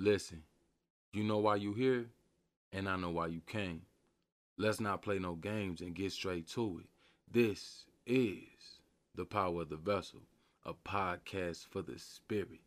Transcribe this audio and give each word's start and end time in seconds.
Listen, 0.00 0.44
you 1.12 1.24
know 1.24 1.38
why 1.38 1.56
you 1.56 1.74
here, 1.74 2.06
and 2.72 2.88
I 2.88 2.94
know 2.94 3.10
why 3.10 3.26
you 3.26 3.40
came. 3.48 3.82
Let's 4.56 4.78
not 4.78 5.02
play 5.02 5.18
no 5.18 5.34
games 5.34 5.80
and 5.80 5.92
get 5.92 6.12
straight 6.12 6.46
to 6.50 6.82
it. 6.84 6.86
This 7.28 7.84
is 8.06 8.78
the 9.16 9.24
power 9.24 9.62
of 9.62 9.70
the 9.70 9.76
vessel, 9.76 10.20
a 10.64 10.72
podcast 10.72 11.66
for 11.66 11.82
the 11.82 11.98
spirit. 11.98 12.60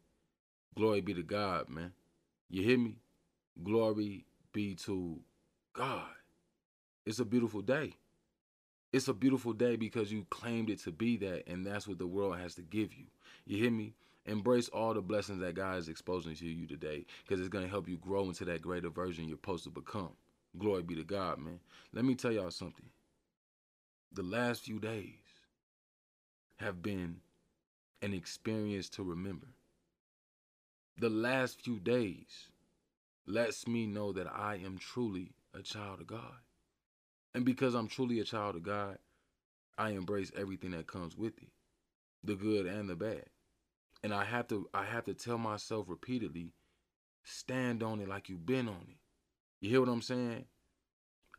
Glory 0.75 0.99
be 0.99 1.13
to 1.13 1.23
God, 1.23 1.70
man. 1.70 1.94
You 2.49 2.63
hear 2.63 2.78
me? 2.78 2.97
Glory 3.63 4.25
be 4.52 4.75
to 4.75 5.21
God. 5.71 6.09
It's 7.05 7.20
a 7.20 7.25
beautiful 7.25 7.61
day. 7.61 7.93
It's 8.91 9.07
a 9.07 9.13
beautiful 9.13 9.54
day 9.54 9.77
because 9.77 10.11
you 10.11 10.25
claimed 10.29 10.70
it 10.70 10.79
to 10.79 10.91
be 10.91 11.16
that, 11.18 11.48
and 11.48 11.66
that's 11.66 11.88
what 11.88 11.98
the 11.98 12.07
world 12.07 12.38
has 12.39 12.55
to 12.55 12.61
give 12.61 12.93
you. 12.93 13.05
You 13.45 13.57
hear 13.57 13.71
me? 13.71 13.93
Embrace 14.26 14.70
all 14.70 14.94
the 14.94 15.02
blessings 15.02 15.40
that 15.40 15.56
God 15.56 15.80
is 15.80 15.90
exposing 15.90 16.36
to 16.36 16.46
you 16.46 16.68
today 16.68 17.06
because 17.24 17.40
it's 17.40 17.50
going 17.50 17.66
to 17.66 17.71
help 17.71 17.88
you 17.88 17.98
grow 17.98 18.26
into 18.26 18.46
that 18.46 18.62
greater 18.62 18.90
version 18.90 19.28
you're 19.28 19.38
supposed 19.38 19.64
to 19.64 19.70
become. 19.71 20.12
Glory 20.57 20.84
be 20.84 20.96
to 20.96 21.04
God, 21.04 21.39
man. 21.39 21.60
Let 21.93 22.06
me 22.06 22.16
tell 22.16 22.32
y'all 22.32 22.52
something. 22.52 22.86
The 24.14 24.24
last 24.24 24.64
few 24.64 24.79
days 24.79 25.15
have 26.57 26.84
been 26.84 27.18
an 28.02 28.14
experience 28.14 28.89
to 28.89 29.04
remember. 29.04 29.48
The 30.98 31.10
last 31.10 31.62
few 31.62 31.79
days 31.79 32.50
lets 33.26 33.67
me 33.67 33.88
know 33.88 34.12
that 34.12 34.28
I 34.28 34.56
am 34.64 34.78
truly 34.78 35.31
a 35.53 35.62
child 35.62 36.02
of 36.02 36.08
God. 36.08 36.36
And 37.34 37.45
because 37.45 37.73
I'm 37.73 37.88
truly 37.88 38.20
a 38.20 38.23
child 38.23 38.56
of 38.56 38.64
God, 38.64 38.98
I 39.78 39.92
embrace 39.92 40.31
everything 40.38 40.72
that 40.72 40.86
comes 40.86 41.17
with 41.17 41.38
it, 41.42 41.50
the 42.23 42.36
good 42.36 42.66
and 42.66 42.90
the 42.90 42.95
bad. 42.95 43.26
And 44.03 44.14
I 44.14 44.23
have 44.25 44.47
to 44.47 44.67
I 44.73 44.83
have 44.86 45.05
to 45.05 45.14
tell 45.14 45.38
myself 45.38 45.88
repeatedly, 45.89 46.53
stand 47.23 47.83
on 47.83 48.00
it 48.00 48.08
like 48.08 48.30
you've 48.30 48.45
been 48.45 48.67
on 48.67 48.88
it. 48.89 48.97
You 49.59 49.69
hear 49.69 49.80
what 49.80 49.89
I'm 49.89 50.02
saying? 50.02 50.45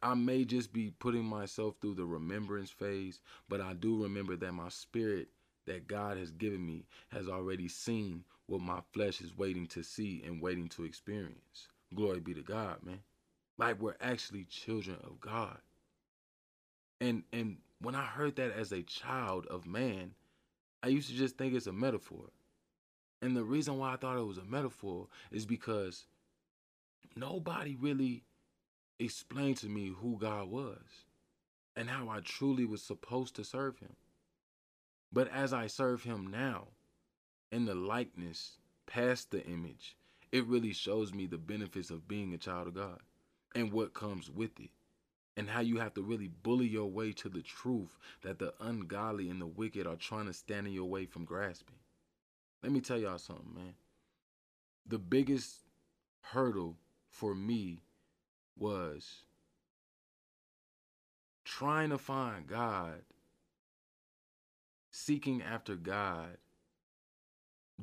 I 0.02 0.14
may 0.14 0.44
just 0.44 0.72
be 0.72 0.90
putting 0.90 1.24
myself 1.24 1.76
through 1.80 1.94
the 1.94 2.04
remembrance 2.04 2.70
phase, 2.70 3.20
but 3.48 3.60
I 3.60 3.72
do 3.74 4.02
remember 4.02 4.36
that 4.36 4.52
my 4.52 4.68
spirit 4.68 5.28
that 5.66 5.86
God 5.86 6.18
has 6.18 6.30
given 6.32 6.64
me 6.64 6.86
has 7.10 7.28
already 7.28 7.68
seen 7.68 8.24
what 8.46 8.60
my 8.60 8.80
flesh 8.92 9.20
is 9.20 9.36
waiting 9.36 9.66
to 9.68 9.82
see 9.82 10.22
and 10.26 10.42
waiting 10.42 10.68
to 10.70 10.84
experience. 10.84 11.68
Glory 11.94 12.20
be 12.20 12.34
to 12.34 12.42
God, 12.42 12.82
man. 12.84 13.00
Like 13.58 13.80
we're 13.80 13.96
actually 14.00 14.44
children 14.44 14.96
of 15.04 15.20
God. 15.20 15.58
And 17.00 17.22
and 17.32 17.58
when 17.80 17.94
I 17.94 18.04
heard 18.04 18.36
that 18.36 18.52
as 18.52 18.72
a 18.72 18.82
child 18.82 19.46
of 19.46 19.66
man, 19.66 20.14
I 20.82 20.88
used 20.88 21.10
to 21.10 21.16
just 21.16 21.36
think 21.36 21.54
it's 21.54 21.66
a 21.66 21.72
metaphor. 21.72 22.30
And 23.22 23.36
the 23.36 23.44
reason 23.44 23.78
why 23.78 23.92
I 23.92 23.96
thought 23.96 24.18
it 24.18 24.26
was 24.26 24.38
a 24.38 24.44
metaphor 24.44 25.06
is 25.30 25.46
because 25.46 26.06
nobody 27.14 27.76
really 27.76 28.24
explained 28.98 29.58
to 29.58 29.68
me 29.68 29.94
who 29.96 30.18
God 30.18 30.48
was 30.48 31.06
and 31.76 31.88
how 31.88 32.08
I 32.08 32.18
truly 32.18 32.64
was 32.64 32.82
supposed 32.82 33.36
to 33.36 33.44
serve 33.44 33.78
him. 33.78 33.94
But 35.12 35.28
as 35.28 35.52
I 35.52 35.68
serve 35.68 36.02
him 36.02 36.26
now, 36.26 36.66
in 37.52 37.64
the 37.64 37.76
likeness 37.76 38.58
past 38.86 39.30
the 39.30 39.44
image, 39.46 39.96
it 40.32 40.46
really 40.46 40.72
shows 40.72 41.14
me 41.14 41.26
the 41.26 41.38
benefits 41.38 41.90
of 41.90 42.08
being 42.08 42.34
a 42.34 42.38
child 42.38 42.68
of 42.68 42.74
God 42.74 43.00
and 43.54 43.72
what 43.72 43.94
comes 43.94 44.30
with 44.30 44.58
it. 44.58 44.70
And 45.36 45.48
how 45.48 45.60
you 45.60 45.78
have 45.78 45.94
to 45.94 46.02
really 46.02 46.28
bully 46.28 46.66
your 46.66 46.90
way 46.90 47.12
to 47.12 47.28
the 47.30 47.40
truth 47.40 47.96
that 48.22 48.38
the 48.38 48.52
ungodly 48.60 49.30
and 49.30 49.40
the 49.40 49.46
wicked 49.46 49.86
are 49.86 49.96
trying 49.96 50.26
to 50.26 50.32
stand 50.34 50.66
in 50.66 50.74
your 50.74 50.84
way 50.84 51.06
from 51.06 51.24
grasping. 51.24 51.76
Let 52.62 52.72
me 52.72 52.80
tell 52.80 52.98
y'all 52.98 53.18
something, 53.18 53.54
man. 53.54 53.74
The 54.86 54.98
biggest 54.98 55.56
hurdle 56.20 56.76
for 57.08 57.34
me 57.34 57.82
was 58.56 59.24
trying 61.44 61.90
to 61.90 61.98
find 61.98 62.46
God, 62.46 63.02
seeking 64.90 65.42
after 65.42 65.74
God, 65.74 66.36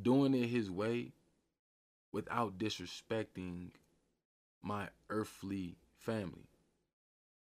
doing 0.02 0.34
it 0.34 0.48
His 0.48 0.72
way 0.72 1.12
without 2.12 2.58
disrespecting 2.58 3.72
my 4.62 4.88
earthly 5.10 5.76
family. 6.00 6.48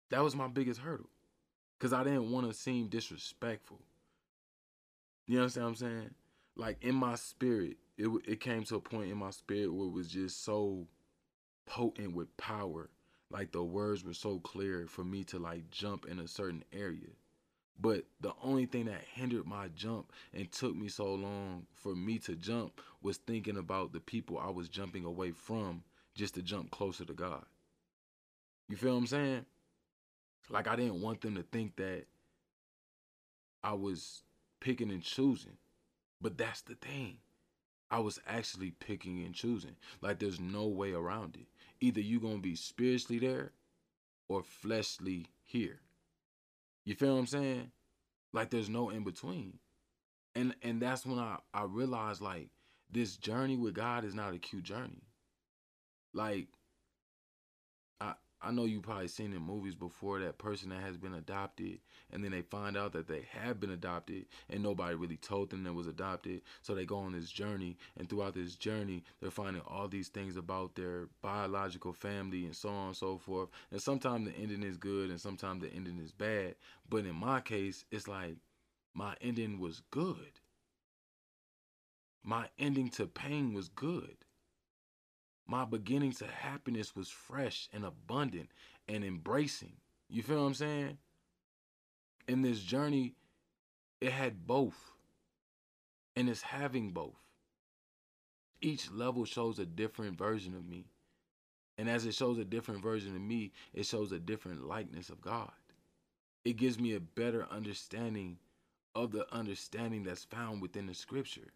That 0.10 0.24
was 0.24 0.36
my 0.36 0.48
biggest 0.48 0.82
hurdle 0.82 1.10
because 1.78 1.94
I 1.94 2.04
didn't 2.04 2.32
want 2.32 2.48
to 2.48 2.54
seem 2.54 2.88
disrespectful. 2.88 3.80
You 5.26 5.40
understand 5.40 5.66
what 5.66 5.70
I'm 5.70 5.76
saying? 5.76 6.10
Like 6.56 6.84
in 6.84 6.96
my 6.96 7.16
spirit, 7.16 7.78
it 7.98 8.10
it 8.26 8.40
came 8.40 8.64
to 8.66 8.76
a 8.76 8.80
point 8.80 9.12
in 9.12 9.18
my 9.18 9.32
spirit 9.32 9.74
where 9.74 9.88
it 9.88 9.94
was 9.94 10.08
just 10.08 10.44
so 10.44 10.88
potent 11.66 12.16
with 12.16 12.36
power. 12.38 12.90
Like 13.30 13.52
the 13.52 13.64
words 13.64 14.04
were 14.04 14.14
so 14.14 14.40
clear 14.40 14.86
for 14.88 15.04
me 15.04 15.24
to 15.26 15.40
like 15.40 15.70
jump 15.72 16.06
in 16.06 16.20
a 16.20 16.28
certain 16.28 16.64
area. 16.72 17.10
But 17.80 18.06
the 18.22 18.34
only 18.44 18.68
thing 18.68 18.86
that 18.86 19.04
hindered 19.14 19.48
my 19.48 19.68
jump 19.70 20.12
and 20.34 20.52
took 20.52 20.76
me 20.76 20.88
so 20.90 21.16
long 21.16 21.66
for 21.74 21.96
me 21.96 22.20
to 22.20 22.36
jump 22.36 22.80
was 23.02 23.18
thinking 23.18 23.58
about 23.58 23.94
the 23.94 24.00
people 24.00 24.38
I 24.38 24.52
was 24.52 24.70
jumping 24.70 25.06
away 25.06 25.32
from 25.32 25.84
just 26.14 26.36
to 26.36 26.44
jump 26.44 26.70
closer 26.70 27.04
to 27.06 27.14
God. 27.14 27.44
You 28.70 28.78
feel 28.78 28.94
what 28.94 29.00
I'm 29.00 29.08
saying? 29.08 29.46
Like 30.50 30.68
I 30.68 30.76
didn't 30.76 31.02
want 31.02 31.22
them 31.22 31.36
to 31.36 31.44
think 31.44 31.76
that 31.78 32.06
I 33.64 33.74
was 33.74 34.24
picking 34.60 34.92
and 34.92 35.02
choosing. 35.02 35.58
But 36.24 36.38
that's 36.38 36.62
the 36.62 36.76
thing. 36.76 37.18
I 37.92 38.00
was 38.00 38.20
actually 38.26 38.72
picking 38.72 39.24
and 39.26 39.36
choosing. 39.36 39.76
Like 40.02 40.20
there's 40.20 40.40
no 40.40 40.66
way 40.66 40.94
around 40.94 41.36
it. 41.36 41.48
Either 41.82 42.00
you're 42.00 42.22
going 42.22 42.38
to 42.38 42.42
be 42.42 42.56
spiritually 42.56 43.20
there 43.20 43.52
or 44.30 44.42
fleshly 44.42 45.28
here. 45.44 45.82
You 46.86 46.96
feel 46.96 47.14
what 47.14 47.20
I'm 47.20 47.28
saying? 47.28 47.72
Like 48.32 48.50
there's 48.50 48.70
no 48.70 48.90
in 48.90 49.04
between. 49.04 49.60
And 50.34 50.56
and 50.64 50.82
that's 50.82 51.06
when 51.06 51.20
I 51.20 51.38
I 51.54 51.64
realized 51.64 52.22
like 52.22 52.50
this 52.90 53.18
journey 53.18 53.58
with 53.58 53.76
God 53.76 54.06
is 54.06 54.16
not 54.16 54.34
a 54.34 54.40
cute 54.40 54.64
journey. 54.64 55.04
Like 56.14 56.48
I 58.44 58.52
know 58.52 58.66
you've 58.66 58.84
probably 58.84 59.08
seen 59.08 59.34
in 59.34 59.42
movies 59.42 59.76
before 59.76 60.20
that 60.20 60.38
person 60.38 60.70
that 60.70 60.82
has 60.82 60.98
been 60.98 61.14
adopted 61.14 61.80
and 62.12 62.24
then 62.24 62.32
they 62.32 62.42
find 62.42 62.76
out 62.76 62.92
that 62.94 63.08
they 63.08 63.26
have 63.32 63.60
been 63.60 63.70
adopted 63.70 64.26
and 64.50 64.62
nobody 64.62 64.96
really 64.96 65.18
told 65.18 65.50
them 65.50 65.64
they 65.64 65.70
was 65.70 65.88
adopted. 65.88 66.42
So 66.62 66.76
they 66.76 66.86
go 66.86 66.98
on 66.98 67.14
this 67.14 67.32
journey 67.32 67.78
and 67.98 68.10
throughout 68.10 68.36
this 68.36 68.56
journey 68.56 69.04
they're 69.22 69.32
finding 69.32 69.62
all 69.66 69.88
these 69.88 70.10
things 70.10 70.36
about 70.36 70.76
their 70.76 71.08
biological 71.22 71.94
family 71.94 72.46
and 72.46 72.56
so 72.56 72.70
on 72.70 72.88
and 72.88 72.98
so 72.98 73.18
forth. 73.18 73.50
And 73.72 73.82
sometimes 73.82 74.28
the 74.28 74.36
ending 74.38 74.64
is 74.64 74.78
good 74.78 75.10
and 75.10 75.22
sometimes 75.22 75.62
the 75.62 75.72
ending 75.74 76.00
is 76.00 76.12
bad. 76.12 76.56
But 76.90 77.06
in 77.06 77.16
my 77.16 77.40
case, 77.40 77.86
it's 77.92 78.08
like 78.08 78.36
my 78.94 79.16
ending 79.22 79.60
was 79.60 79.82
good. 79.90 80.40
My 82.24 82.50
ending 82.60 82.90
to 82.92 83.06
pain 83.08 83.54
was 83.54 83.70
good. 83.70 84.18
My 85.48 85.66
beginning 85.66 86.14
to 86.14 86.28
happiness 86.28 86.96
was 86.96 87.10
fresh 87.10 87.70
and 87.74 87.86
abundant 87.86 88.50
and 88.88 89.04
embracing. 89.04 89.74
You 90.10 90.24
feel 90.24 90.42
what 90.42 90.48
I'm 90.48 90.54
saying? 90.54 90.98
In 92.28 92.42
this 92.42 92.60
journey, 92.60 93.16
it 94.00 94.12
had 94.12 94.48
both. 94.48 94.92
And 96.16 96.30
it's 96.30 96.42
having 96.42 96.92
both. 96.92 97.20
Each 98.62 98.90
level 98.92 99.26
shows 99.26 99.60
a 99.60 99.66
different 99.66 100.18
version 100.18 100.56
of 100.56 100.66
me. 100.66 100.86
And 101.78 101.90
as 101.90 102.06
it 102.06 102.14
shows 102.14 102.38
a 102.38 102.46
different 102.46 102.82
version 102.82 103.16
of 103.16 103.22
me, 103.22 103.52
it 103.74 103.86
shows 103.86 104.12
a 104.12 104.20
different 104.20 104.66
likeness 104.66 105.10
of 105.10 105.22
God. 105.22 105.52
It 106.46 106.58
gives 106.58 106.80
me 106.80 106.94
a 106.94 107.00
better 107.00 107.48
understanding 107.50 108.38
of 108.96 109.12
the 109.12 109.32
understanding 109.34 110.04
that's 110.04 110.24
found 110.24 110.62
within 110.62 110.86
the 110.86 110.94
scripture. 110.94 111.52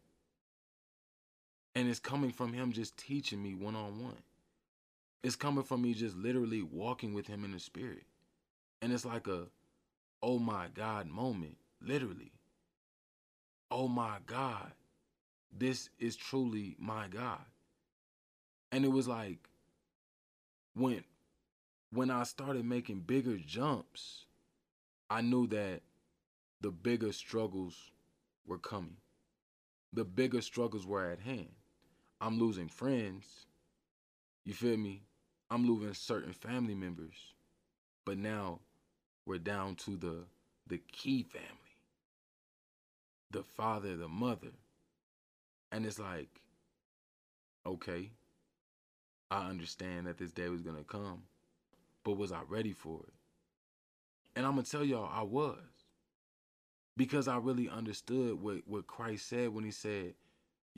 And 1.78 1.88
it's 1.88 2.00
coming 2.00 2.32
from 2.32 2.54
him 2.54 2.72
just 2.72 2.98
teaching 2.98 3.44
me 3.44 3.54
one 3.54 3.76
on 3.76 4.02
one. 4.02 4.18
It's 5.22 5.36
coming 5.36 5.64
from 5.64 5.84
me 5.84 5.94
just 5.94 6.18
literally 6.18 6.64
walking 6.64 7.14
with 7.14 7.28
him 7.28 7.46
in 7.46 7.52
the 7.52 7.60
spirit. 7.60 8.02
And 8.82 8.92
it's 8.92 9.06
like 9.06 9.28
a, 9.28 9.44
oh 10.24 10.40
my 10.40 10.70
God 10.74 11.06
moment, 11.06 11.56
literally. 11.80 12.32
Oh 13.70 13.88
my 13.88 14.18
God, 14.26 14.72
this 15.56 15.92
is 16.00 16.16
truly 16.16 16.76
my 16.80 17.10
God. 17.10 17.46
And 18.72 18.84
it 18.84 18.92
was 18.92 19.08
like, 19.08 19.48
when 20.74 21.04
when 21.92 22.10
I 22.10 22.24
started 22.24 22.66
making 22.66 23.02
bigger 23.02 23.38
jumps, 23.38 24.26
I 25.12 25.22
knew 25.22 25.46
that 25.50 25.82
the 26.60 26.72
bigger 26.72 27.12
struggles 27.12 27.92
were 28.48 28.58
coming. 28.58 28.98
The 29.94 30.06
bigger 30.06 30.42
struggles 30.42 30.88
were 30.88 31.12
at 31.12 31.20
hand. 31.20 31.50
I'm 32.20 32.40
losing 32.40 32.68
friends. 32.68 33.46
You 34.44 34.54
feel 34.54 34.78
me? 34.78 35.04
I'm 35.50 35.68
losing 35.68 35.94
certain 35.94 36.34
family 36.34 36.76
members. 36.76 37.34
But 38.06 38.18
now 38.18 38.60
we're 39.26 39.38
down 39.38 39.76
to 39.76 39.98
the 39.98 40.26
the 40.68 40.80
key 40.92 41.24
family. 41.24 41.48
The 43.32 43.44
father, 43.44 43.96
the 43.96 44.08
mother. 44.08 44.52
And 45.72 45.86
it's 45.86 46.00
like, 46.00 46.30
okay, 47.66 48.12
I 49.30 49.48
understand 49.50 50.08
that 50.08 50.18
this 50.18 50.32
day 50.32 50.50
was 50.50 50.62
gonna 50.62 50.84
come. 50.84 51.24
But 52.04 52.18
was 52.18 52.32
I 52.32 52.42
ready 52.48 52.74
for 52.74 53.02
it? 53.08 53.14
And 54.36 54.46
I'm 54.46 54.54
gonna 54.54 54.64
tell 54.64 54.84
y'all 54.84 55.10
I 55.12 55.24
was. 55.24 55.58
Because 56.96 57.28
I 57.28 57.38
really 57.38 57.70
understood 57.70 58.42
what, 58.42 58.58
what 58.66 58.88
Christ 58.88 59.28
said 59.30 59.50
when 59.50 59.64
he 59.64 59.72
said, 59.72 60.16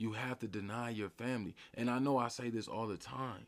you 0.00 0.12
have 0.12 0.38
to 0.38 0.48
deny 0.48 0.88
your 0.88 1.10
family. 1.10 1.54
And 1.74 1.90
I 1.90 1.98
know 1.98 2.16
I 2.16 2.28
say 2.28 2.48
this 2.48 2.68
all 2.68 2.86
the 2.86 2.96
time, 2.96 3.46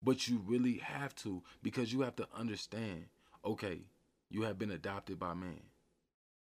but 0.00 0.28
you 0.28 0.40
really 0.46 0.78
have 0.78 1.12
to 1.16 1.42
because 1.60 1.92
you 1.92 2.02
have 2.02 2.14
to 2.16 2.28
understand 2.32 3.06
okay, 3.44 3.80
you 4.30 4.42
have 4.42 4.58
been 4.58 4.70
adopted 4.70 5.18
by 5.18 5.34
man. 5.34 5.60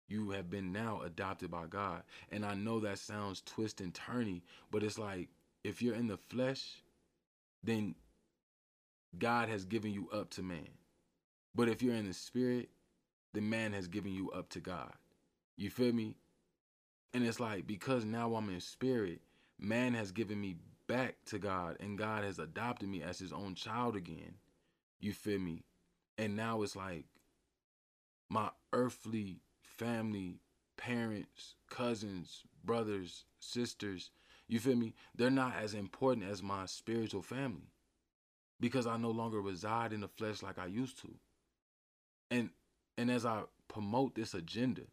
You 0.09 0.31
have 0.31 0.49
been 0.49 0.71
now 0.71 1.01
adopted 1.03 1.51
by 1.51 1.65
God. 1.67 2.03
And 2.31 2.45
I 2.45 2.53
know 2.53 2.79
that 2.81 2.99
sounds 2.99 3.41
twist 3.41 3.81
and 3.81 3.93
turny, 3.93 4.41
but 4.71 4.83
it's 4.83 4.99
like 4.99 5.29
if 5.63 5.81
you're 5.81 5.95
in 5.95 6.07
the 6.07 6.17
flesh, 6.17 6.83
then 7.63 7.95
God 9.17 9.49
has 9.49 9.65
given 9.65 9.91
you 9.91 10.09
up 10.13 10.29
to 10.31 10.41
man. 10.41 10.67
But 11.55 11.69
if 11.69 11.81
you're 11.81 11.95
in 11.95 12.07
the 12.07 12.13
spirit, 12.13 12.69
then 13.33 13.49
man 13.49 13.71
has 13.73 13.87
given 13.87 14.13
you 14.13 14.31
up 14.31 14.49
to 14.49 14.59
God. 14.59 14.93
You 15.55 15.69
feel 15.69 15.93
me? 15.93 16.15
And 17.13 17.25
it's 17.25 17.39
like 17.39 17.67
because 17.67 18.05
now 18.05 18.35
I'm 18.35 18.49
in 18.49 18.59
spirit, 18.59 19.21
man 19.59 19.93
has 19.93 20.11
given 20.11 20.39
me 20.41 20.55
back 20.87 21.15
to 21.27 21.39
God 21.39 21.77
and 21.79 21.97
God 21.97 22.23
has 22.23 22.39
adopted 22.39 22.89
me 22.89 23.01
as 23.03 23.19
his 23.19 23.31
own 23.31 23.55
child 23.55 23.95
again. 23.95 24.35
You 24.99 25.13
feel 25.13 25.39
me? 25.39 25.63
And 26.17 26.35
now 26.35 26.61
it's 26.61 26.75
like 26.75 27.05
my 28.29 28.49
earthly 28.71 29.39
family, 29.61 30.39
parents, 30.77 31.55
cousins, 31.69 32.43
brothers, 32.63 33.25
sisters, 33.39 34.09
you 34.47 34.59
feel 34.59 34.75
me? 34.75 34.93
They're 35.15 35.29
not 35.29 35.55
as 35.61 35.73
important 35.73 36.29
as 36.29 36.43
my 36.43 36.65
spiritual 36.65 37.21
family 37.21 37.71
because 38.59 38.87
I 38.87 38.97
no 38.97 39.11
longer 39.11 39.41
reside 39.41 39.93
in 39.93 40.01
the 40.01 40.07
flesh 40.07 40.43
like 40.43 40.59
I 40.59 40.65
used 40.65 40.99
to. 41.01 41.09
And 42.29 42.49
and 42.97 43.09
as 43.09 43.25
I 43.25 43.43
promote 43.67 44.15
this 44.15 44.33
agenda, 44.33 44.83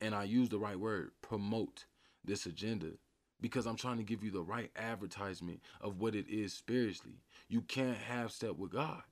and 0.00 0.14
I 0.14 0.24
use 0.24 0.48
the 0.48 0.58
right 0.58 0.78
word, 0.78 1.12
promote 1.22 1.86
this 2.24 2.46
agenda 2.46 2.92
because 3.40 3.66
I'm 3.66 3.76
trying 3.76 3.96
to 3.96 4.04
give 4.04 4.22
you 4.22 4.30
the 4.30 4.42
right 4.42 4.70
advertisement 4.76 5.60
of 5.80 5.98
what 5.98 6.14
it 6.14 6.28
is 6.28 6.52
spiritually. 6.52 7.16
You 7.48 7.60
can't 7.62 7.98
have 7.98 8.30
step 8.30 8.56
with 8.56 8.72
God. 8.72 9.02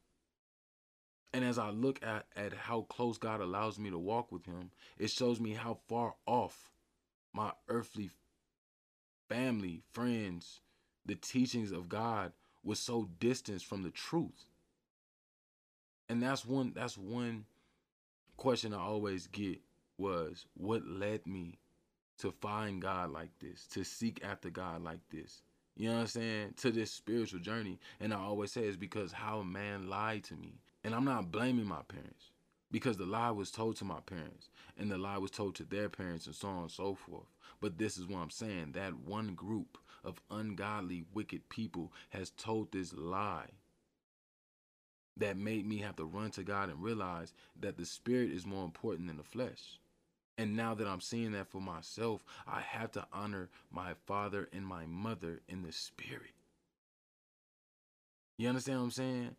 And 1.33 1.45
as 1.45 1.59
I 1.59 1.71
look 1.71 2.01
at, 2.05 2.27
at 2.37 2.53
how 2.53 2.83
close 2.83 3.19
God 3.19 3.41
allows 3.41 3.79
me 3.79 3.91
to 3.91 3.99
walk 3.99 4.33
with 4.33 4.47
him, 4.47 4.71
it 4.99 5.11
shows 5.11 5.41
me 5.41 5.53
how 5.53 5.79
far 5.89 6.15
off 6.27 6.71
my 7.33 7.53
earthly 7.69 8.11
family, 9.29 9.83
friends, 9.93 10.61
the 11.07 11.15
teachings 11.15 11.73
of 11.73 11.89
God 11.89 12.33
was 12.65 12.79
so 12.79 13.09
distant 13.19 13.63
from 13.63 13.83
the 13.83 13.91
truth. 13.91 14.47
And 16.09 16.23
that's 16.23 16.45
one 16.45 16.73
that's 16.75 16.99
one 16.99 17.45
question 18.37 18.75
I 18.75 18.79
always 18.79 19.29
get 19.29 19.61
was 20.01 20.47
what 20.55 20.87
led 20.87 21.27
me 21.27 21.59
to 22.19 22.33
find 22.33 22.83
God 22.83 23.13
like 23.13 23.31
this, 23.39 23.67
to 23.73 23.85
seek 23.85 24.21
after 24.25 24.51
God 24.51 24.83
like 24.83 25.01
this. 25.11 25.43
You 25.77 25.89
know 25.89 25.95
what 25.95 26.01
I'm 26.01 26.07
saying? 26.09 26.55
To 26.59 26.71
this 26.71 26.91
spiritual 26.91 27.41
journey. 27.41 27.79
And 28.01 28.13
I 28.13 28.19
always 28.19 28.53
say 28.53 28.63
it's 28.63 28.77
because 28.77 29.13
how 29.13 29.43
man 29.43 29.89
lied 29.89 30.25
to 30.25 30.35
me. 30.35 30.61
And 30.85 30.95
I'm 30.95 31.05
not 31.05 31.31
blaming 31.31 31.67
my 31.67 31.83
parents 31.89 32.33
because 32.71 32.97
the 32.97 33.07
lie 33.07 33.31
was 33.31 33.51
told 33.51 33.77
to 33.77 33.85
my 33.85 34.01
parents 34.01 34.51
and 34.79 34.91
the 34.91 34.99
lie 34.99 35.19
was 35.19 35.31
told 35.31 35.55
to 35.57 35.65
their 35.65 35.89
parents 35.89 36.27
and 36.27 36.35
so 36.35 36.49
on 36.49 36.63
and 36.63 36.71
so 36.71 36.95
forth. 36.95 37.29
But 37.61 37.79
this 37.79 37.99
is 37.99 38.07
what 38.07 38.21
I'm 38.21 38.31
saying 38.31 38.73
that 38.73 38.99
one 38.99 39.35
group 39.35 39.79
of 40.05 40.21
ungodly, 40.31 41.05
wicked 41.13 41.49
people 41.49 41.93
has 42.11 42.31
told 42.31 42.73
this 42.73 42.95
lie 42.95 43.51
that 45.17 45.37
made 45.37 45.67
me 45.67 45.79
have 45.79 45.97
to 45.97 46.05
run 46.05 46.31
to 46.33 46.43
God 46.43 46.71
and 46.71 46.83
realize 46.83 47.33
that 47.61 47.77
the 47.77 47.85
spirit 47.85 48.31
is 48.31 48.47
more 48.47 48.65
important 48.65 49.09
than 49.09 49.19
the 49.19 49.23
flesh. 49.23 49.79
And 50.39 50.57
now 50.57 50.75
that 50.75 50.87
I'm 50.87 51.01
seeing 51.01 51.33
that 51.33 51.49
for 51.49 51.61
myself, 51.61 52.25
I 52.47 52.61
have 52.61 52.93
to 52.93 53.07
honor 53.13 53.49
my 53.71 53.93
father 54.07 54.49
and 54.53 54.65
my 54.65 54.87
mother 54.87 55.41
in 55.49 55.63
the 55.63 55.73
spirit. 55.73 56.33
You 58.39 58.49
understand 58.49 58.79
what 58.79 58.85
I'm 58.85 58.91
saying? 58.91 59.37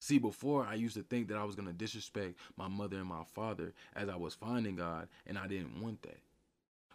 See, 0.00 0.18
before 0.18 0.66
I 0.66 0.74
used 0.74 0.96
to 0.96 1.02
think 1.02 1.28
that 1.28 1.36
I 1.36 1.44
was 1.44 1.54
going 1.54 1.68
to 1.68 1.74
disrespect 1.74 2.36
my 2.56 2.66
mother 2.66 2.96
and 2.96 3.06
my 3.06 3.24
father 3.34 3.72
as 3.94 4.08
I 4.08 4.16
was 4.16 4.34
finding 4.34 4.74
God, 4.74 5.08
and 5.26 5.38
I 5.38 5.46
didn't 5.46 5.80
want 5.80 6.02
that. 6.02 6.18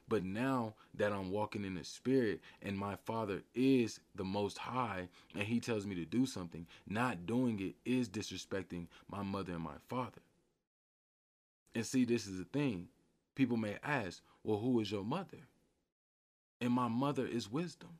But 0.09 0.23
now 0.23 0.73
that 0.95 1.11
I'm 1.11 1.31
walking 1.31 1.65
in 1.65 1.75
the 1.75 1.83
spirit 1.83 2.41
and 2.61 2.77
my 2.77 2.95
father 3.05 3.43
is 3.53 3.99
the 4.15 4.23
most 4.23 4.57
high 4.57 5.09
and 5.35 5.43
he 5.43 5.59
tells 5.59 5.85
me 5.85 5.95
to 5.95 6.05
do 6.05 6.25
something, 6.25 6.65
not 6.87 7.25
doing 7.25 7.59
it 7.59 7.75
is 7.89 8.07
disrespecting 8.09 8.87
my 9.11 9.21
mother 9.21 9.53
and 9.53 9.63
my 9.63 9.75
father. 9.89 10.21
And 11.75 11.85
see, 11.85 12.05
this 12.05 12.25
is 12.25 12.37
the 12.37 12.45
thing. 12.45 12.87
People 13.37 13.57
may 13.57 13.77
ask, 13.83 14.23
well, 14.43 14.57
who 14.57 14.79
is 14.79 14.91
your 14.91 15.03
mother? 15.03 15.37
And 16.59 16.73
my 16.73 16.87
mother 16.87 17.23
is 17.23 17.51
wisdom. 17.51 17.99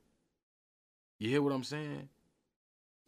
You 1.20 1.30
hear 1.30 1.44
what 1.44 1.54
I'm 1.54 1.64
saying? 1.64 2.10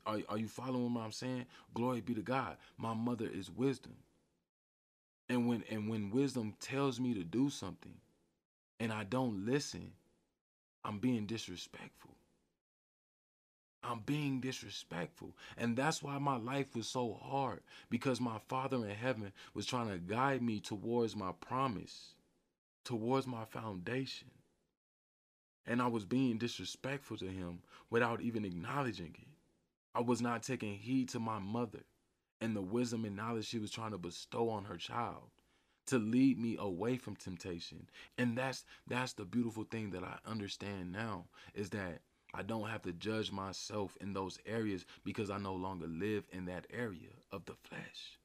Are, 0.06 0.20
are 0.30 0.38
you 0.38 0.48
following 0.48 0.94
what 0.94 1.02
I'm 1.02 1.12
saying? 1.12 1.48
Glory 1.74 2.02
be 2.02 2.14
to 2.14 2.22
God. 2.22 2.58
My 2.78 2.94
mother 2.94 3.28
is 3.28 3.50
wisdom. 3.50 3.96
And 5.28 5.48
when 5.48 5.64
and 5.72 5.90
when 5.90 6.12
wisdom 6.12 6.54
tells 6.60 7.00
me 7.00 7.16
to 7.16 7.24
do 7.24 7.50
something 7.50 7.96
and 8.80 8.94
I 8.94 9.06
don't 9.06 9.48
listen, 9.48 9.94
I'm 10.86 11.00
being 11.00 11.26
disrespectful. 11.26 12.14
I'm 13.84 14.02
being 14.02 14.40
disrespectful. 14.40 15.36
And 15.58 15.76
that's 15.76 16.04
why 16.04 16.20
my 16.20 16.38
life 16.38 16.76
was 16.76 16.88
so 16.88 17.20
hard 17.24 17.62
because 17.90 18.22
my 18.22 18.38
Father 18.48 18.78
in 18.78 18.96
heaven 18.96 19.32
was 19.56 19.66
trying 19.66 19.90
to 19.90 19.98
guide 19.98 20.44
me 20.44 20.60
towards 20.60 21.16
my 21.16 21.32
promise 21.42 22.14
towards 22.90 23.28
my 23.28 23.46
foundation. 23.46 24.30
And 25.68 25.80
I 25.80 25.86
was 25.86 26.06
being 26.06 26.40
disrespectful 26.40 27.18
to 27.18 27.28
him 27.28 27.60
without 27.92 28.20
even 28.20 28.44
acknowledging 28.44 29.14
it. 29.14 29.28
I 29.94 30.02
was 30.02 30.24
not 30.24 30.42
taking 30.42 30.74
heed 30.74 31.10
to 31.10 31.20
my 31.20 31.38
mother 31.38 31.84
and 32.42 32.56
the 32.56 32.64
wisdom 32.64 33.06
and 33.06 33.16
knowledge 33.16 33.46
she 33.46 33.60
was 33.60 33.70
trying 33.70 33.92
to 33.92 34.00
bestow 34.00 34.50
on 34.50 34.66
her 34.66 34.76
child 34.76 35.30
to 35.86 36.00
lead 36.00 36.40
me 36.40 36.58
away 36.60 36.98
from 36.98 37.16
temptation. 37.16 37.88
And 38.18 38.36
that's 38.36 38.66
that's 38.88 39.14
the 39.14 39.26
beautiful 39.26 39.66
thing 39.66 39.92
that 39.92 40.04
I 40.04 40.18
understand 40.26 40.92
now 40.92 41.26
is 41.54 41.70
that 41.70 42.02
I 42.34 42.42
don't 42.42 42.70
have 42.70 42.82
to 42.84 42.92
judge 42.92 43.32
myself 43.32 43.96
in 44.02 44.14
those 44.14 44.40
areas 44.48 44.84
because 45.06 45.30
I 45.30 45.38
no 45.38 45.54
longer 45.54 45.86
live 45.86 46.24
in 46.32 46.46
that 46.46 46.66
area 46.74 47.14
of 47.32 47.46
the 47.46 47.54
flesh. 47.54 48.18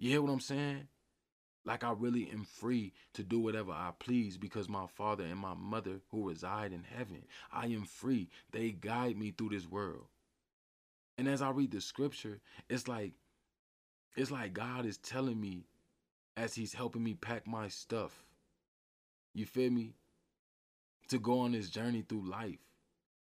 You 0.00 0.10
hear 0.10 0.22
what 0.22 0.32
I'm 0.32 0.40
saying? 0.40 0.88
Like 1.64 1.84
I 1.84 1.92
really 1.92 2.30
am 2.30 2.44
free 2.44 2.92
to 3.14 3.22
do 3.22 3.38
whatever 3.38 3.72
I 3.72 3.92
please 3.98 4.38
because 4.38 4.68
my 4.68 4.86
father 4.86 5.24
and 5.24 5.38
my 5.38 5.54
mother 5.54 6.00
who 6.10 6.28
reside 6.28 6.72
in 6.72 6.84
heaven, 6.84 7.24
I 7.52 7.66
am 7.66 7.84
free. 7.84 8.28
They 8.50 8.70
guide 8.70 9.18
me 9.18 9.32
through 9.36 9.50
this 9.50 9.68
world. 9.68 10.06
And 11.18 11.28
as 11.28 11.42
I 11.42 11.50
read 11.50 11.70
the 11.70 11.80
scripture, 11.80 12.40
it's 12.68 12.88
like 12.88 13.12
it's 14.16 14.30
like 14.30 14.54
God 14.54 14.86
is 14.86 14.96
telling 14.96 15.40
me 15.40 15.66
as 16.36 16.54
he's 16.54 16.72
helping 16.72 17.04
me 17.04 17.14
pack 17.14 17.46
my 17.46 17.68
stuff. 17.68 18.24
You 19.34 19.46
feel 19.46 19.70
me? 19.70 19.92
To 21.08 21.18
go 21.18 21.40
on 21.40 21.52
this 21.52 21.68
journey 21.68 22.04
through 22.08 22.28
life. 22.28 22.58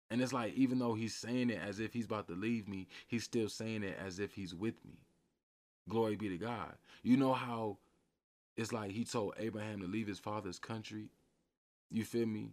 And 0.09 0.21
it's 0.21 0.33
like 0.33 0.53
even 0.53 0.79
though 0.79 0.93
he's 0.93 1.13
saying 1.13 1.49
it 1.49 1.59
as 1.61 1.79
if 1.79 1.93
he's 1.93 2.05
about 2.05 2.27
to 2.27 2.33
leave 2.33 2.67
me, 2.67 2.87
he's 3.07 3.23
still 3.23 3.49
saying 3.49 3.83
it 3.83 3.97
as 4.03 4.19
if 4.19 4.33
he's 4.33 4.55
with 4.55 4.83
me. 4.85 4.99
Glory 5.87 6.15
be 6.15 6.29
to 6.29 6.37
God. 6.37 6.75
You 7.03 7.17
know 7.17 7.33
how 7.33 7.77
it's 8.59 8.73
like 8.73 8.91
he 8.91 9.05
told 9.05 9.35
Abraham 9.39 9.79
to 9.79 9.87
leave 9.87 10.07
his 10.07 10.19
father's 10.19 10.59
country. 10.59 11.07
You 11.89 12.03
feel 12.03 12.25
me? 12.25 12.51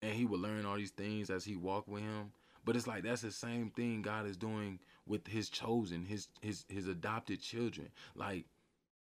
And 0.00 0.12
he 0.14 0.24
would 0.24 0.40
learn 0.40 0.64
all 0.64 0.76
these 0.76 0.90
things 0.90 1.28
as 1.28 1.44
he 1.44 1.54
walked 1.54 1.86
with 1.86 2.02
him. 2.02 2.32
But 2.64 2.76
it's 2.76 2.86
like 2.86 3.02
that's 3.02 3.20
the 3.20 3.30
same 3.30 3.68
thing 3.68 4.00
God 4.00 4.26
is 4.26 4.38
doing 4.38 4.78
with 5.06 5.26
his 5.26 5.50
chosen, 5.50 6.06
his 6.06 6.28
his 6.40 6.64
his 6.70 6.88
adopted 6.88 7.42
children. 7.42 7.90
Like 8.14 8.46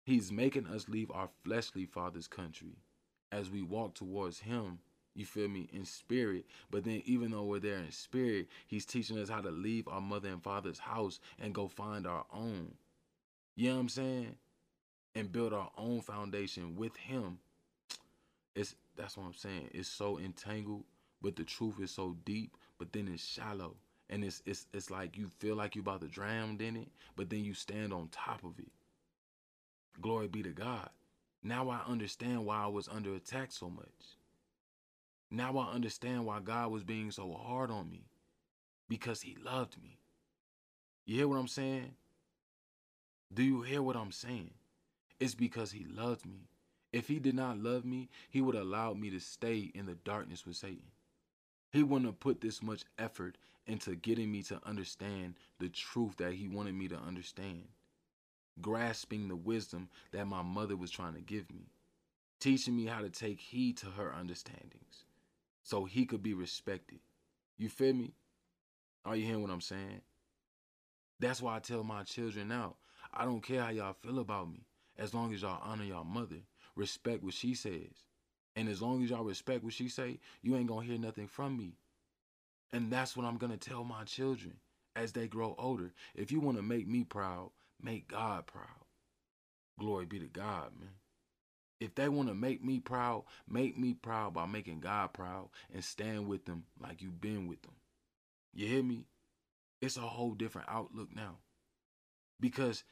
he's 0.04 0.32
making 0.32 0.66
us 0.68 0.88
leave 0.88 1.10
our 1.10 1.28
fleshly 1.44 1.84
father's 1.84 2.28
country 2.28 2.78
as 3.30 3.50
we 3.50 3.60
walk 3.60 3.92
towards 3.92 4.40
him. 4.40 4.78
You 5.14 5.26
feel 5.26 5.48
me? 5.48 5.68
In 5.70 5.84
spirit. 5.84 6.46
But 6.70 6.84
then 6.84 7.02
even 7.04 7.32
though 7.32 7.44
we're 7.44 7.58
there 7.58 7.76
in 7.76 7.92
spirit, 7.92 8.48
he's 8.66 8.86
teaching 8.86 9.18
us 9.18 9.28
how 9.28 9.42
to 9.42 9.50
leave 9.50 9.86
our 9.86 10.00
mother 10.00 10.30
and 10.30 10.42
father's 10.42 10.78
house 10.78 11.20
and 11.38 11.54
go 11.54 11.68
find 11.68 12.06
our 12.06 12.24
own. 12.32 12.72
You 13.54 13.68
know 13.68 13.74
what 13.74 13.80
I'm 13.82 13.88
saying? 13.90 14.36
And 15.14 15.32
build 15.32 15.52
our 15.52 15.70
own 15.76 16.00
foundation 16.00 16.76
with 16.76 16.96
him 16.96 17.38
it's 18.54 18.74
that's 18.96 19.16
what 19.16 19.24
i'm 19.24 19.34
saying 19.34 19.68
it's 19.72 19.88
so 19.88 20.18
entangled 20.18 20.84
but 21.22 21.36
the 21.36 21.44
truth 21.44 21.80
is 21.80 21.90
so 21.90 22.16
deep 22.24 22.56
but 22.78 22.92
then 22.92 23.08
it's 23.08 23.24
shallow 23.24 23.74
and 24.10 24.24
it's 24.24 24.42
it's 24.46 24.66
it's 24.72 24.90
like 24.90 25.16
you 25.16 25.28
feel 25.38 25.56
like 25.56 25.74
you're 25.74 25.82
about 25.82 26.00
to 26.00 26.08
drown 26.08 26.58
in 26.60 26.76
it 26.76 26.88
but 27.16 27.30
then 27.30 27.44
you 27.44 27.54
stand 27.54 27.92
on 27.92 28.08
top 28.08 28.42
of 28.44 28.58
it 28.58 28.72
glory 30.00 30.28
be 30.28 30.42
to 30.42 30.50
god 30.50 30.88
now 31.42 31.68
i 31.68 31.80
understand 31.88 32.44
why 32.44 32.62
i 32.62 32.66
was 32.66 32.88
under 32.88 33.14
attack 33.14 33.52
so 33.52 33.68
much 33.68 34.16
now 35.30 35.56
i 35.58 35.72
understand 35.72 36.24
why 36.24 36.40
god 36.40 36.70
was 36.70 36.84
being 36.84 37.10
so 37.10 37.32
hard 37.32 37.70
on 37.70 37.88
me 37.90 38.04
because 38.92 39.22
he 39.22 39.36
loved 39.42 39.82
me. 39.82 39.96
You 41.06 41.16
hear 41.16 41.28
what 41.28 41.38
I'm 41.38 41.48
saying? 41.48 41.94
Do 43.32 43.42
you 43.42 43.62
hear 43.62 43.82
what 43.82 43.96
I'm 43.96 44.12
saying? 44.12 44.50
It's 45.22 45.36
because 45.36 45.70
he 45.70 45.84
loved 45.84 46.26
me. 46.26 46.48
If 46.92 47.06
he 47.06 47.20
did 47.20 47.36
not 47.36 47.56
love 47.56 47.84
me, 47.84 48.08
he 48.28 48.40
would 48.40 48.56
allow 48.56 48.92
me 48.92 49.08
to 49.10 49.20
stay 49.20 49.70
in 49.72 49.86
the 49.86 49.94
darkness 49.94 50.44
with 50.44 50.56
Satan. 50.56 50.90
He 51.70 51.84
wouldn't 51.84 52.06
have 52.06 52.18
put 52.18 52.40
this 52.40 52.60
much 52.60 52.82
effort 52.98 53.38
into 53.64 53.94
getting 53.94 54.32
me 54.32 54.42
to 54.42 54.60
understand 54.66 55.34
the 55.60 55.68
truth 55.68 56.16
that 56.16 56.32
he 56.32 56.48
wanted 56.48 56.74
me 56.74 56.88
to 56.88 56.96
understand, 56.96 57.68
grasping 58.60 59.28
the 59.28 59.36
wisdom 59.36 59.90
that 60.10 60.26
my 60.26 60.42
mother 60.42 60.76
was 60.76 60.90
trying 60.90 61.14
to 61.14 61.20
give 61.20 61.48
me, 61.52 61.70
teaching 62.40 62.74
me 62.74 62.86
how 62.86 63.00
to 63.00 63.08
take 63.08 63.38
heed 63.38 63.76
to 63.76 63.86
her 63.90 64.12
understandings 64.12 65.04
so 65.62 65.84
he 65.84 66.04
could 66.04 66.24
be 66.24 66.34
respected. 66.34 66.98
You 67.58 67.68
feel 67.68 67.94
me? 67.94 68.10
Are 69.04 69.14
you 69.14 69.24
hearing 69.24 69.42
what 69.42 69.52
I'm 69.52 69.60
saying? 69.60 70.00
That's 71.20 71.40
why 71.40 71.54
I 71.54 71.60
tell 71.60 71.84
my 71.84 72.02
children 72.02 72.48
now, 72.48 72.74
I 73.14 73.24
don't 73.24 73.40
care 73.40 73.62
how 73.62 73.70
y'all 73.70 73.92
feel 73.92 74.18
about 74.18 74.50
me, 74.50 74.66
as 75.02 75.12
long 75.12 75.34
as 75.34 75.42
y'all 75.42 75.60
honor 75.64 75.82
y'all 75.82 76.04
mother, 76.04 76.36
respect 76.76 77.24
what 77.24 77.34
she 77.34 77.54
says. 77.54 78.06
And 78.54 78.68
as 78.68 78.80
long 78.80 79.02
as 79.02 79.10
y'all 79.10 79.24
respect 79.24 79.64
what 79.64 79.72
she 79.72 79.88
say, 79.88 80.20
you 80.42 80.54
ain't 80.54 80.68
gonna 80.68 80.86
hear 80.86 80.96
nothing 80.98 81.26
from 81.26 81.56
me. 81.56 81.74
And 82.72 82.90
that's 82.90 83.16
what 83.16 83.26
I'm 83.26 83.36
gonna 83.36 83.56
tell 83.56 83.82
my 83.82 84.04
children 84.04 84.54
as 84.94 85.10
they 85.10 85.26
grow 85.26 85.56
older. 85.58 85.92
If 86.14 86.30
you 86.30 86.38
want 86.38 86.56
to 86.58 86.62
make 86.62 86.86
me 86.86 87.02
proud, 87.02 87.50
make 87.82 88.06
God 88.06 88.46
proud. 88.46 88.68
Glory 89.76 90.04
be 90.04 90.20
to 90.20 90.26
God, 90.26 90.70
man. 90.78 90.90
If 91.80 91.96
they 91.96 92.08
want 92.08 92.28
to 92.28 92.34
make 92.34 92.62
me 92.64 92.78
proud, 92.78 93.24
make 93.48 93.76
me 93.76 93.94
proud 93.94 94.34
by 94.34 94.46
making 94.46 94.80
God 94.80 95.12
proud 95.12 95.48
and 95.74 95.82
stand 95.82 96.28
with 96.28 96.44
them 96.44 96.62
like 96.80 97.02
you've 97.02 97.20
been 97.20 97.48
with 97.48 97.60
them. 97.62 97.74
You 98.54 98.68
hear 98.68 98.84
me? 98.84 99.06
It's 99.80 99.96
a 99.96 100.02
whole 100.02 100.34
different 100.34 100.68
outlook 100.70 101.08
now. 101.12 101.38
Because 102.38 102.84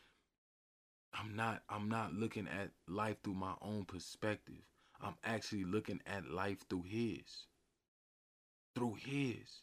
I'm 1.14 1.36
not 1.36 1.62
I'm 1.68 1.88
not 1.88 2.14
looking 2.14 2.48
at 2.48 2.70
life 2.88 3.16
through 3.22 3.34
my 3.34 3.54
own 3.62 3.84
perspective. 3.84 4.62
I'm 5.00 5.14
actually 5.24 5.64
looking 5.64 6.00
at 6.06 6.28
life 6.28 6.68
through 6.68 6.82
his. 6.82 7.46
Through 8.74 8.94
his. 8.94 9.62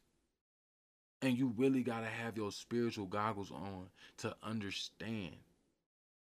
And 1.22 1.38
you 1.38 1.54
really 1.58 1.84
got 1.84 2.02
to 2.02 2.08
have 2.08 2.38
your 2.38 2.52
spiritual 2.52 3.06
goggles 3.08 3.52
on 3.52 3.90
to 4.18 4.36
understand. 4.44 5.36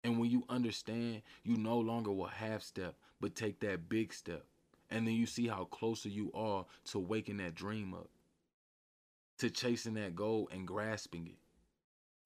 And 0.05 0.19
when 0.19 0.31
you 0.31 0.45
understand, 0.49 1.23
you 1.43 1.57
no 1.57 1.79
longer 1.79 2.13
will 2.13 2.27
half 2.27 2.63
step, 2.63 2.95
but 3.21 3.35
take 3.35 3.61
that 3.61 3.89
big 3.89 4.13
step. 4.13 4.45
And 4.91 5.07
then 5.07 5.15
you 5.15 5.27
see 5.27 5.49
how 5.49 5.65
closer 5.65 6.09
you 6.09 6.31
are 6.35 6.67
to 6.87 6.99
waking 6.99 7.39
that 7.39 7.55
dream 7.55 7.95
up, 7.95 8.11
to 9.39 9.51
chasing 9.51 9.95
that 9.95 10.15
goal 10.15 10.49
and 10.53 10.67
grasping 10.67 11.27
it, 11.27 11.39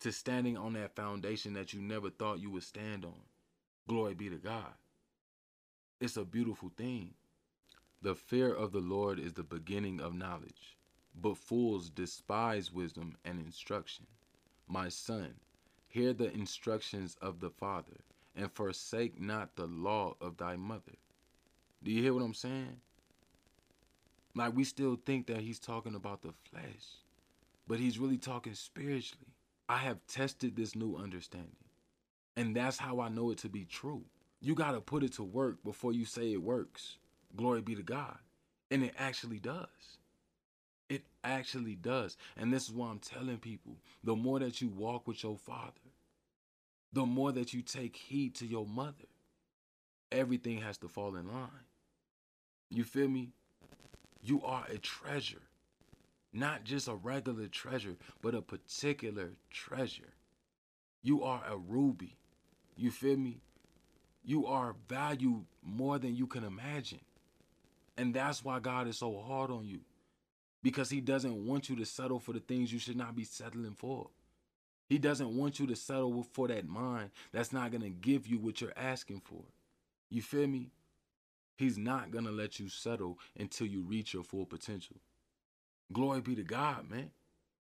to 0.00 0.12
standing 0.12 0.57
on 0.57 0.75
that 0.75 0.95
foundation 0.95 1.55
that 1.55 1.73
you 1.73 1.81
never 1.81 2.11
thought 2.11 2.40
you 2.40 2.50
would 2.50 2.62
stand 2.62 3.05
on. 3.05 3.21
Glory 3.88 4.14
be 4.14 4.28
to 4.28 4.37
God. 4.37 4.75
It's 6.00 6.17
a 6.17 6.25
beautiful 6.25 6.71
thing. 6.76 7.14
The 8.02 8.14
fear 8.14 8.55
of 8.55 8.71
the 8.73 8.81
Lord 8.81 9.19
is 9.19 9.33
the 9.33 9.43
beginning 9.43 10.00
of 10.00 10.14
knowledge, 10.14 10.76
but 11.21 11.37
fools 11.37 11.90
despise 11.90 12.73
wisdom 12.73 13.17
and 13.25 13.40
instruction. 13.40 14.07
My 14.69 14.88
son, 14.88 15.35
hear 15.88 16.12
the 16.12 16.33
instructions 16.33 17.17
of 17.21 17.40
the 17.40 17.50
Father, 17.50 17.97
and 18.37 18.52
forsake 18.52 19.21
not 19.21 19.57
the 19.57 19.67
law 19.67 20.14
of 20.21 20.37
thy 20.37 20.55
mother. 20.55 20.93
Do 21.83 21.90
you 21.90 22.02
hear 22.02 22.14
what 22.14 22.23
I'm 22.23 22.35
saying? 22.35 22.81
Like, 24.37 24.55
we 24.55 24.62
still 24.62 24.97
think 25.05 25.26
that 25.26 25.40
he's 25.40 25.59
talking 25.59 25.97
about 25.97 26.23
the 26.23 26.33
flesh, 26.49 26.99
but 27.67 27.81
he's 27.81 27.99
really 27.99 28.19
talking 28.19 28.55
spiritually. 28.55 29.33
I 29.69 29.79
have 29.79 30.07
tested 30.07 30.57
this 30.57 30.75
new 30.75 30.97
understanding, 30.97 31.57
and 32.37 32.57
that's 32.57 32.79
how 32.79 33.01
I 33.01 33.09
know 33.09 33.31
it 33.31 33.39
to 33.39 33.49
be 33.49 33.65
true. 33.65 34.05
You 34.41 34.55
got 34.55 34.73
to 34.73 34.81
put 34.81 35.03
it 35.03 35.13
to 35.15 35.25
work 35.25 35.63
before 35.65 35.93
you 35.93 36.05
say 36.05 36.33
it 36.33 36.43
works. 36.43 36.99
Glory 37.37 37.61
be 37.61 37.75
to 37.75 37.83
God. 37.83 38.17
And 38.71 38.85
it 38.85 38.95
actually 38.99 39.39
does. 39.39 39.99
It 40.89 41.03
actually 41.25 41.75
does. 41.75 42.17
And 42.37 42.53
this 42.53 42.65
is 42.65 42.73
why 42.73 42.89
I'm 42.89 42.99
telling 42.99 43.39
people 43.39 43.77
the 44.05 44.17
more 44.17 44.39
that 44.39 44.61
you 44.61 44.69
walk 44.69 45.07
with 45.07 45.23
your 45.23 45.37
father, 45.37 45.73
the 46.93 47.05
more 47.05 47.33
that 47.33 47.53
you 47.53 47.63
take 47.63 47.97
heed 47.97 48.35
to 48.37 48.47
your 48.47 48.67
mother, 48.67 49.09
everything 50.11 50.61
has 50.61 50.79
to 50.79 50.89
fall 50.89 51.17
in 51.17 51.29
line. 51.29 51.49
You 52.71 52.85
feel 52.85 53.09
me? 53.09 53.31
You 54.23 54.43
are 54.45 54.67
a 54.71 54.79
treasure. 54.79 55.43
Not 56.33 56.65
just 56.65 56.89
a 56.89 56.95
regular 56.95 57.47
treasure, 57.47 57.97
but 58.21 58.35
a 58.35 58.43
particular 58.43 59.33
treasure. 59.51 60.13
You 61.03 61.23
are 61.23 61.43
a 61.49 61.57
ruby. 61.57 62.17
You 62.77 62.91
feel 62.91 63.17
me? 63.17 63.41
You 64.25 64.47
are 64.47 64.77
valued 64.89 65.45
more 65.63 65.99
than 65.99 66.15
you 66.17 66.27
can 66.27 66.45
imagine. 66.45 67.01
And 67.97 68.15
that's 68.15 68.45
why 68.45 68.61
God 68.61 68.87
is 68.87 68.99
so 68.99 69.19
hard 69.27 69.51
on 69.51 69.65
you. 69.65 69.81
Because 70.63 70.91
he 70.91 71.01
doesn't 71.01 71.47
want 71.47 71.69
you 71.69 71.77
to 71.77 71.87
settle 71.87 72.21
for 72.21 72.33
the 72.33 72.41
things 72.41 72.73
you 72.73 72.79
should 72.79 72.97
not 72.97 73.17
be 73.17 73.25
settling 73.25 73.75
for. 73.75 74.09
He 74.89 74.99
doesn't 74.99 75.37
want 75.37 75.59
you 75.59 75.67
to 75.67 75.77
settle 75.77 76.27
for 76.33 76.49
that 76.49 76.67
mind 76.67 77.11
that's 77.33 77.53
not 77.53 77.71
going 77.71 77.83
to 77.83 77.91
give 77.91 78.27
you 78.27 78.39
what 78.39 78.61
you're 78.61 78.73
asking 78.77 79.23
for. 79.25 79.43
You 80.11 80.23
feel 80.23 80.47
me? 80.47 80.71
He's 81.57 81.77
not 81.77 82.11
going 82.11 82.25
to 82.25 82.31
let 82.31 82.61
you 82.61 82.69
settle 82.69 83.19
until 83.39 83.67
you 83.67 83.83
reach 83.83 84.15
your 84.15 84.23
full 84.23 84.47
potential. 84.47 84.97
Glory 85.92 86.21
be 86.21 86.35
to 86.37 86.45
God, 86.45 86.90
man. 86.90 87.11